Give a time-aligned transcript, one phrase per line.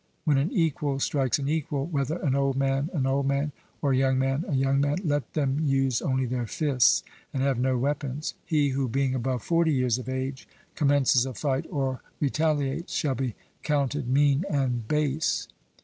[0.23, 3.51] When an equal strikes an equal, whether an old man an old man,
[3.83, 7.59] or a young man a young man, let them use only their fists and have
[7.59, 8.33] no weapons.
[8.43, 13.35] He who being above forty years of age commences a fight, or retaliates, shall be
[13.61, 15.47] counted mean and base.